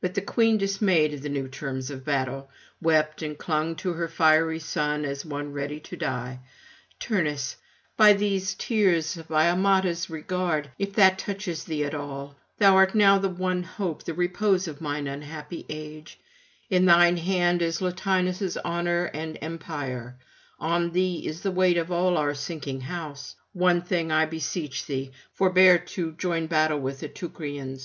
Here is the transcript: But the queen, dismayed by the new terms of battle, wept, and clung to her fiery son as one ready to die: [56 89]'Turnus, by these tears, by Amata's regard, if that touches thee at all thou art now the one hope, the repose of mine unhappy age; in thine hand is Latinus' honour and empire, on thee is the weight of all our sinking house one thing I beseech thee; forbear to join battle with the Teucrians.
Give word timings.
But 0.00 0.14
the 0.14 0.20
queen, 0.22 0.58
dismayed 0.58 1.12
by 1.12 1.18
the 1.18 1.28
new 1.28 1.46
terms 1.46 1.88
of 1.88 2.04
battle, 2.04 2.50
wept, 2.80 3.22
and 3.22 3.38
clung 3.38 3.76
to 3.76 3.92
her 3.92 4.08
fiery 4.08 4.58
son 4.58 5.04
as 5.04 5.24
one 5.24 5.52
ready 5.52 5.78
to 5.78 5.96
die: 5.96 6.40
[56 7.00 7.16
89]'Turnus, 7.56 7.56
by 7.96 8.12
these 8.12 8.54
tears, 8.54 9.14
by 9.28 9.46
Amata's 9.48 10.10
regard, 10.10 10.70
if 10.80 10.94
that 10.94 11.16
touches 11.16 11.62
thee 11.62 11.84
at 11.84 11.94
all 11.94 12.34
thou 12.58 12.74
art 12.74 12.96
now 12.96 13.18
the 13.20 13.28
one 13.28 13.62
hope, 13.62 14.02
the 14.02 14.14
repose 14.14 14.66
of 14.66 14.80
mine 14.80 15.06
unhappy 15.06 15.64
age; 15.68 16.18
in 16.68 16.84
thine 16.86 17.18
hand 17.18 17.62
is 17.62 17.80
Latinus' 17.80 18.56
honour 18.64 19.04
and 19.14 19.38
empire, 19.40 20.16
on 20.58 20.90
thee 20.90 21.24
is 21.24 21.42
the 21.42 21.52
weight 21.52 21.78
of 21.78 21.92
all 21.92 22.16
our 22.16 22.34
sinking 22.34 22.80
house 22.80 23.36
one 23.52 23.80
thing 23.80 24.10
I 24.10 24.26
beseech 24.26 24.86
thee; 24.86 25.12
forbear 25.32 25.78
to 25.78 26.14
join 26.14 26.48
battle 26.48 26.80
with 26.80 26.98
the 26.98 27.06
Teucrians. 27.08 27.80